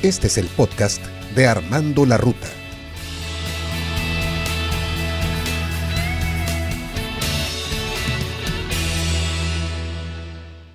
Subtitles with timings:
[0.00, 1.02] Este es el podcast
[1.34, 2.46] de Armando la Ruta.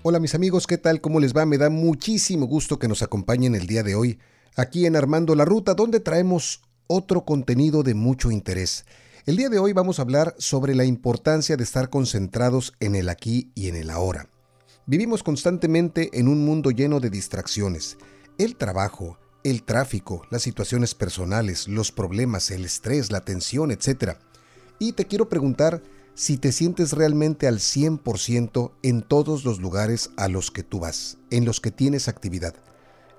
[0.01, 0.99] Hola mis amigos, ¿qué tal?
[0.99, 1.45] ¿Cómo les va?
[1.45, 4.19] Me da muchísimo gusto que nos acompañen el día de hoy
[4.57, 8.83] aquí en Armando la Ruta, donde traemos otro contenido de mucho interés.
[9.25, 13.07] El día de hoy vamos a hablar sobre la importancia de estar concentrados en el
[13.07, 14.27] aquí y en el ahora.
[14.85, 17.95] Vivimos constantemente en un mundo lleno de distracciones.
[18.39, 24.17] El trabajo, el tráfico, las situaciones personales, los problemas, el estrés, la tensión, etc.
[24.79, 25.83] Y te quiero preguntar
[26.15, 31.17] si te sientes realmente al 100% en todos los lugares a los que tú vas,
[31.29, 32.55] en los que tienes actividad.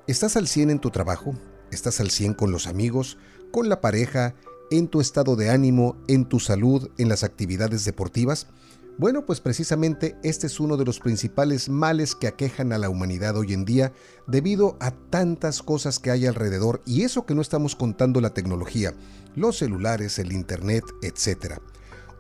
[0.08, 1.34] ¿Estás al 100 en tu trabajo?
[1.70, 3.16] ¿Estás al 100 con los amigos,
[3.52, 4.34] con la pareja,
[4.70, 8.48] en tu estado de ánimo, en tu salud, en las actividades deportivas?
[8.96, 13.36] Bueno, pues precisamente este es uno de los principales males que aquejan a la humanidad
[13.36, 13.92] hoy en día
[14.28, 18.94] debido a tantas cosas que hay alrededor y eso que no estamos contando la tecnología,
[19.34, 21.54] los celulares, el internet, etc.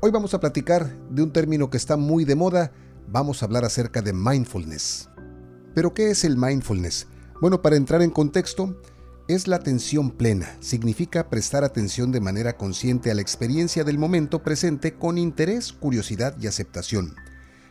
[0.00, 2.72] Hoy vamos a platicar de un término que está muy de moda,
[3.06, 5.10] vamos a hablar acerca de mindfulness.
[5.76, 7.06] ¿Pero qué es el mindfulness?
[7.40, 8.80] Bueno, para entrar en contexto,
[9.26, 14.42] es la atención plena, significa prestar atención de manera consciente a la experiencia del momento
[14.42, 17.14] presente con interés, curiosidad y aceptación.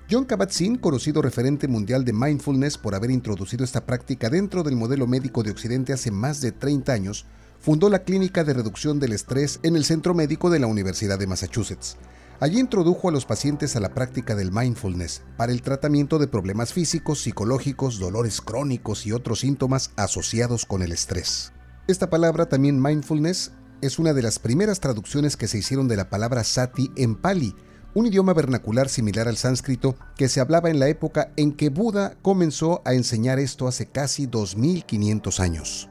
[0.10, 5.06] John Kabat-Zinn, conocido referente mundial de mindfulness por haber introducido esta práctica dentro del modelo
[5.06, 7.26] médico de Occidente hace más de 30 años,
[7.60, 11.28] fundó la Clínica de Reducción del Estrés en el Centro Médico de la Universidad de
[11.28, 11.98] Massachusetts.
[12.44, 16.74] Allí introdujo a los pacientes a la práctica del mindfulness para el tratamiento de problemas
[16.74, 21.54] físicos, psicológicos, dolores crónicos y otros síntomas asociados con el estrés.
[21.88, 26.10] Esta palabra también mindfulness es una de las primeras traducciones que se hicieron de la
[26.10, 27.56] palabra sati en pali,
[27.94, 32.18] un idioma vernacular similar al sánscrito que se hablaba en la época en que Buda
[32.22, 35.90] comenzó a enseñar esto hace casi 2500 años.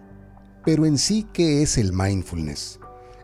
[0.66, 2.78] Pero en sí, ¿qué es el mindfulness?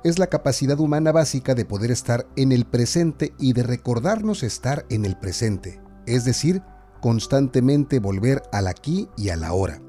[0.05, 4.87] Es la capacidad humana básica de poder estar en el presente y de recordarnos estar
[4.91, 6.63] en el presente, es decir,
[7.01, 9.81] constantemente volver al aquí y a la hora.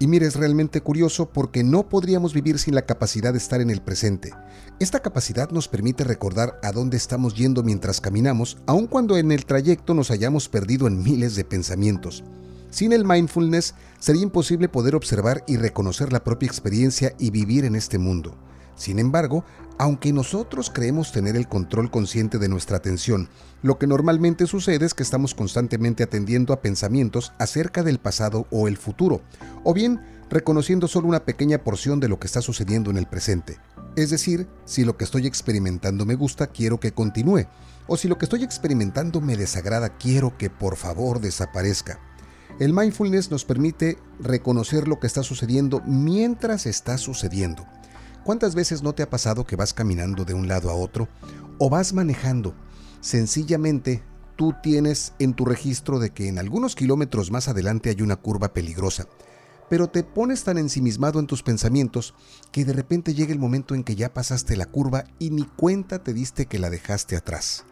[0.00, 3.70] Y mire, es realmente curioso porque no podríamos vivir sin la capacidad de estar en
[3.70, 4.32] el presente.
[4.80, 9.46] Esta capacidad nos permite recordar a dónde estamos yendo mientras caminamos, aun cuando en el
[9.46, 12.24] trayecto nos hayamos perdido en miles de pensamientos.
[12.70, 17.76] Sin el mindfulness sería imposible poder observar y reconocer la propia experiencia y vivir en
[17.76, 18.36] este mundo.
[18.76, 19.44] Sin embargo,
[19.78, 23.28] aunque nosotros creemos tener el control consciente de nuestra atención,
[23.62, 28.68] lo que normalmente sucede es que estamos constantemente atendiendo a pensamientos acerca del pasado o
[28.68, 29.22] el futuro,
[29.64, 33.58] o bien reconociendo solo una pequeña porción de lo que está sucediendo en el presente.
[33.96, 37.46] Es decir, si lo que estoy experimentando me gusta, quiero que continúe,
[37.86, 42.00] o si lo que estoy experimentando me desagrada, quiero que por favor desaparezca.
[42.58, 47.66] El mindfulness nos permite reconocer lo que está sucediendo mientras está sucediendo.
[48.24, 51.08] ¿Cuántas veces no te ha pasado que vas caminando de un lado a otro
[51.58, 52.54] o vas manejando?
[53.02, 54.02] Sencillamente,
[54.34, 58.54] tú tienes en tu registro de que en algunos kilómetros más adelante hay una curva
[58.54, 59.06] peligrosa,
[59.68, 62.14] pero te pones tan ensimismado en tus pensamientos
[62.50, 66.02] que de repente llega el momento en que ya pasaste la curva y ni cuenta
[66.02, 67.66] te diste que la dejaste atrás.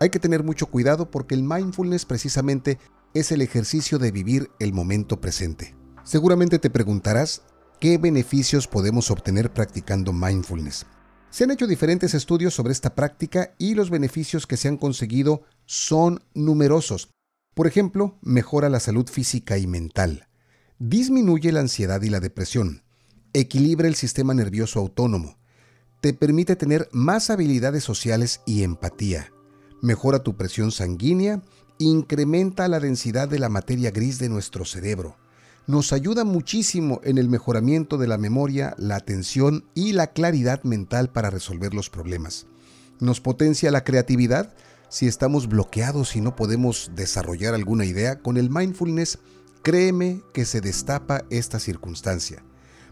[0.00, 2.78] Hay que tener mucho cuidado porque el mindfulness precisamente
[3.12, 5.76] es el ejercicio de vivir el momento presente.
[6.02, 7.42] Seguramente te preguntarás,
[7.80, 10.84] ¿Qué beneficios podemos obtener practicando mindfulness?
[11.30, 15.42] Se han hecho diferentes estudios sobre esta práctica y los beneficios que se han conseguido
[15.64, 17.10] son numerosos.
[17.54, 20.26] Por ejemplo, mejora la salud física y mental,
[20.80, 22.82] disminuye la ansiedad y la depresión,
[23.32, 25.38] equilibra el sistema nervioso autónomo,
[26.00, 29.30] te permite tener más habilidades sociales y empatía,
[29.82, 31.42] mejora tu presión sanguínea,
[31.78, 35.16] incrementa la densidad de la materia gris de nuestro cerebro,
[35.68, 41.10] nos ayuda muchísimo en el mejoramiento de la memoria, la atención y la claridad mental
[41.10, 42.46] para resolver los problemas.
[43.00, 44.54] Nos potencia la creatividad
[44.88, 48.20] si estamos bloqueados y no podemos desarrollar alguna idea.
[48.20, 49.18] Con el mindfulness,
[49.62, 52.42] créeme que se destapa esta circunstancia.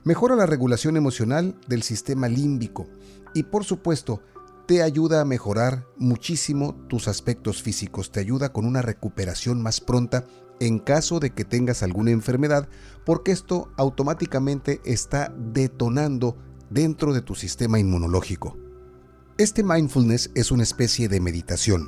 [0.04, 2.86] Mejora la regulación emocional del sistema límbico
[3.32, 4.20] y por supuesto
[4.66, 10.26] te ayuda a mejorar muchísimo tus aspectos físicos, te ayuda con una recuperación más pronta
[10.60, 12.68] en caso de que tengas alguna enfermedad,
[13.04, 16.36] porque esto automáticamente está detonando
[16.70, 18.56] dentro de tu sistema inmunológico.
[19.38, 21.86] Este mindfulness es una especie de meditación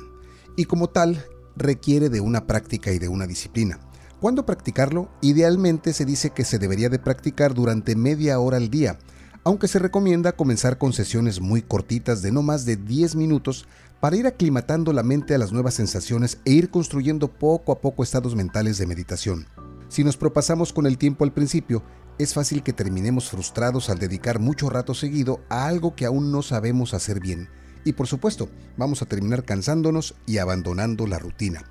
[0.55, 1.25] y como tal
[1.55, 3.79] requiere de una práctica y de una disciplina.
[4.19, 5.09] ¿Cuándo practicarlo?
[5.21, 8.99] Idealmente se dice que se debería de practicar durante media hora al día,
[9.49, 13.65] aunque se recomienda comenzar con sesiones muy cortitas de no más de 10 minutos
[13.99, 18.03] para ir aclimatando la mente a las nuevas sensaciones e ir construyendo poco a poco
[18.03, 19.47] estados mentales de meditación.
[19.87, 21.81] Si nos propasamos con el tiempo al principio,
[22.19, 26.43] es fácil que terminemos frustrados al dedicar mucho rato seguido a algo que aún no
[26.43, 27.49] sabemos hacer bien.
[27.83, 31.63] Y por supuesto, vamos a terminar cansándonos y abandonando la rutina.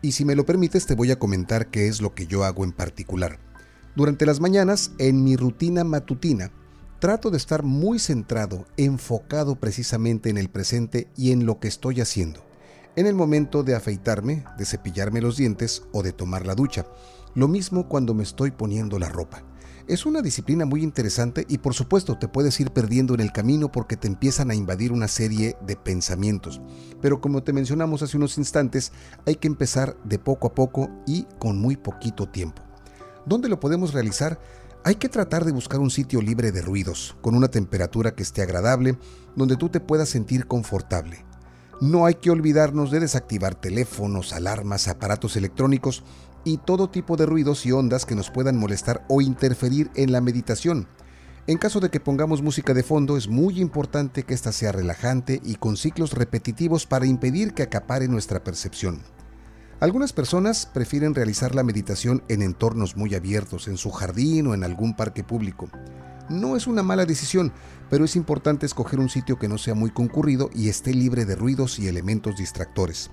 [0.00, 2.62] Y si me lo permites, te voy a comentar qué es lo que yo hago
[2.62, 3.40] en particular.
[3.96, 6.52] Durante las mañanas, en mi rutina matutina,
[7.00, 12.02] trato de estar muy centrado, enfocado precisamente en el presente y en lo que estoy
[12.02, 12.44] haciendo.
[12.94, 16.86] En el momento de afeitarme, de cepillarme los dientes o de tomar la ducha.
[17.34, 19.42] Lo mismo cuando me estoy poniendo la ropa.
[19.88, 23.72] Es una disciplina muy interesante y por supuesto te puedes ir perdiendo en el camino
[23.72, 26.60] porque te empiezan a invadir una serie de pensamientos.
[27.00, 28.92] Pero como te mencionamos hace unos instantes,
[29.26, 32.62] hay que empezar de poco a poco y con muy poquito tiempo.
[33.24, 34.38] ¿Dónde lo podemos realizar?
[34.82, 38.40] Hay que tratar de buscar un sitio libre de ruidos, con una temperatura que esté
[38.40, 38.98] agradable,
[39.36, 41.26] donde tú te puedas sentir confortable.
[41.82, 46.02] No hay que olvidarnos de desactivar teléfonos, alarmas, aparatos electrónicos
[46.44, 50.22] y todo tipo de ruidos y ondas que nos puedan molestar o interferir en la
[50.22, 50.88] meditación.
[51.46, 55.42] En caso de que pongamos música de fondo, es muy importante que ésta sea relajante
[55.44, 59.02] y con ciclos repetitivos para impedir que acapare nuestra percepción.
[59.80, 64.62] Algunas personas prefieren realizar la meditación en entornos muy abiertos, en su jardín o en
[64.62, 65.70] algún parque público.
[66.28, 67.50] No es una mala decisión,
[67.88, 71.34] pero es importante escoger un sitio que no sea muy concurrido y esté libre de
[71.34, 73.10] ruidos y elementos distractores.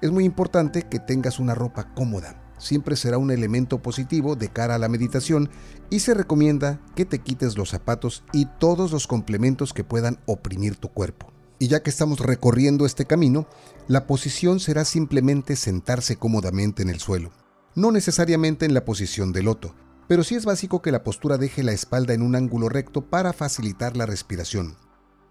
[0.00, 4.76] Es muy importante que tengas una ropa cómoda, siempre será un elemento positivo de cara
[4.76, 5.50] a la meditación
[5.90, 10.76] y se recomienda que te quites los zapatos y todos los complementos que puedan oprimir
[10.76, 11.30] tu cuerpo.
[11.62, 13.46] Y ya que estamos recorriendo este camino,
[13.86, 17.30] la posición será simplemente sentarse cómodamente en el suelo,
[17.74, 19.74] no necesariamente en la posición de loto,
[20.08, 23.34] pero sí es básico que la postura deje la espalda en un ángulo recto para
[23.34, 24.78] facilitar la respiración.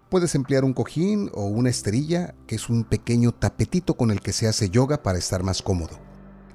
[0.08, 4.32] Puedes emplear un cojín o una esterilla, que es un pequeño tapetito con el que
[4.32, 5.98] se hace yoga para estar más cómodo.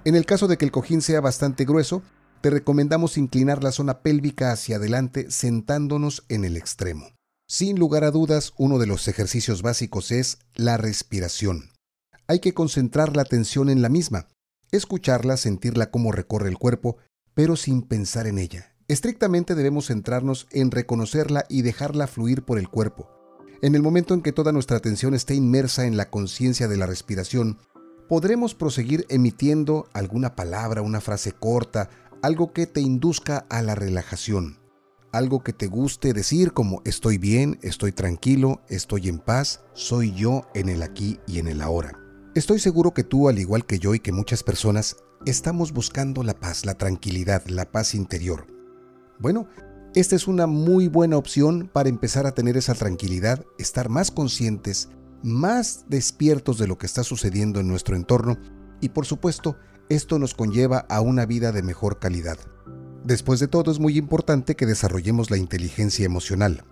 [0.06, 2.02] En el caso de que el cojín sea bastante grueso,
[2.40, 7.15] te recomendamos inclinar la zona pélvica hacia adelante sentándonos en el extremo.
[7.48, 11.70] Sin lugar a dudas, uno de los ejercicios básicos es la respiración.
[12.26, 14.28] Hay que concentrar la atención en la misma,
[14.72, 16.98] escucharla, sentirla como recorre el cuerpo,
[17.36, 18.76] pero sin pensar en ella.
[18.88, 23.12] Estrictamente debemos centrarnos en reconocerla y dejarla fluir por el cuerpo.
[23.62, 26.88] En el momento en que toda nuestra atención esté inmersa en la conciencia de la
[26.88, 27.60] respiración,
[28.10, 31.92] podremos proseguir emitiendo alguna palabra, una frase corta,
[32.24, 34.58] algo que te induzca a la relajación,
[35.16, 40.44] algo que te guste decir como estoy bien, estoy tranquilo, estoy en paz, soy yo
[40.54, 41.98] en el aquí y en el ahora.
[42.36, 46.38] Estoy seguro que tú, al igual que yo y que muchas personas, estamos buscando la
[46.38, 48.46] paz, la tranquilidad, la paz interior.
[49.18, 49.48] Bueno,
[49.94, 54.90] esta es una muy buena opción para empezar a tener esa tranquilidad, estar más conscientes,
[55.24, 58.38] más despiertos de lo que está sucediendo en nuestro entorno
[58.82, 59.56] y por supuesto
[59.88, 62.38] esto nos conlleva a una vida de mejor calidad.
[63.06, 66.64] Después de todo es muy importante que desarrollemos la inteligencia emocional.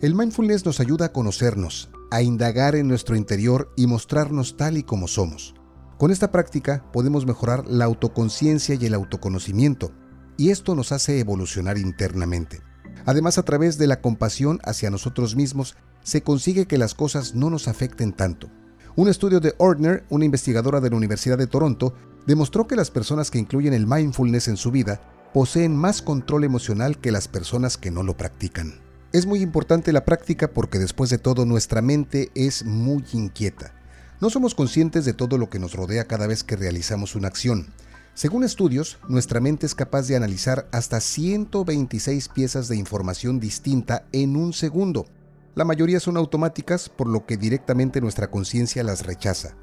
[0.00, 4.82] El mindfulness nos ayuda a conocernos, a indagar en nuestro interior y mostrarnos tal y
[4.82, 5.54] como somos.
[5.96, 9.92] Con esta práctica podemos mejorar la autoconciencia y el autoconocimiento,
[10.36, 12.60] y esto nos hace evolucionar internamente.
[13.06, 17.50] Además, a través de la compasión hacia nosotros mismos, se consigue que las cosas no
[17.50, 18.50] nos afecten tanto.
[18.96, 21.94] Un estudio de Ordner, una investigadora de la Universidad de Toronto,
[22.26, 25.00] demostró que las personas que incluyen el mindfulness en su vida
[25.32, 28.80] poseen más control emocional que las personas que no lo practican.
[29.12, 33.74] Es muy importante la práctica porque después de todo nuestra mente es muy inquieta.
[34.20, 37.68] No somos conscientes de todo lo que nos rodea cada vez que realizamos una acción.
[38.14, 44.36] Según estudios, nuestra mente es capaz de analizar hasta 126 piezas de información distinta en
[44.36, 45.06] un segundo.
[45.54, 49.54] La mayoría son automáticas, por lo que directamente nuestra conciencia las rechaza.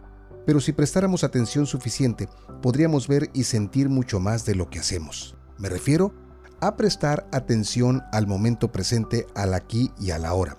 [0.45, 2.29] Pero si prestáramos atención suficiente,
[2.61, 5.34] podríamos ver y sentir mucho más de lo que hacemos.
[5.57, 6.13] Me refiero
[6.61, 10.57] a prestar atención al momento presente, al aquí y a la hora.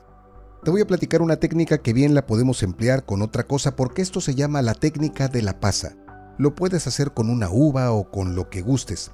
[0.65, 4.03] Te voy a platicar una técnica que bien la podemos emplear con otra cosa porque
[4.03, 5.97] esto se llama la técnica de la pasa.
[6.39, 9.11] Lo puedes hacer con una uva o con lo que gustes.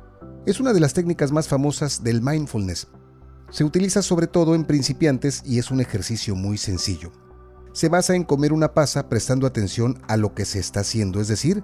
[0.46, 2.88] Es una de las técnicas más famosas del mindfulness,
[3.52, 7.12] se utiliza sobre todo en principiantes y es un ejercicio muy sencillo.
[7.74, 11.28] Se basa en comer una pasa prestando atención a lo que se está haciendo, es
[11.28, 11.62] decir,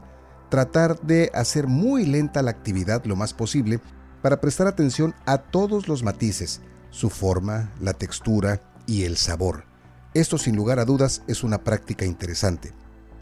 [0.51, 3.81] tratar de hacer muy lenta la actividad lo más posible
[4.23, 6.61] para prestar atención a todos los matices,
[6.91, 9.65] su forma, la textura y el sabor.
[10.15, 12.73] Esto sin lugar a dudas es una práctica interesante.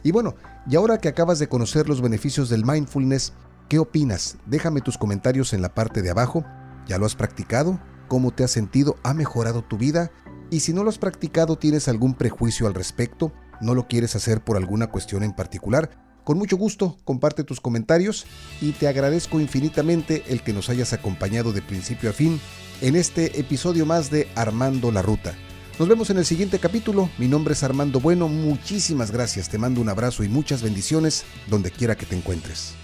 [0.02, 0.34] Y bueno,
[0.68, 3.32] y ahora que acabas de conocer los beneficios del mindfulness,
[3.68, 4.36] ¿qué opinas?
[4.46, 6.44] Déjame tus comentarios en la parte de abajo.
[6.86, 7.80] ¿Ya lo has practicado?
[8.08, 10.10] cómo te has sentido, ha mejorado tu vida
[10.50, 14.42] y si no lo has practicado tienes algún prejuicio al respecto, no lo quieres hacer
[14.42, 18.26] por alguna cuestión en particular, Con mucho gusto, comparte tus comentarios
[18.60, 22.40] y te agradezco infinitamente el que nos hayas acompañado de principio a fin
[22.80, 25.34] en este episodio más de Armando la Ruta.
[25.78, 27.08] Nos vemos en el siguiente capítulo.
[27.16, 28.26] Mi nombre es Armando Bueno.
[28.26, 29.48] Muchísimas gracias.
[29.48, 32.74] Te mando un abrazo y muchas bendiciones donde quiera que te encuentres.